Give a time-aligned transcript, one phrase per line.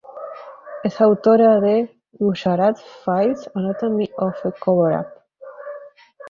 [0.83, 5.09] Es autora de "Gujarat Files: Anatomy of a Cover Up".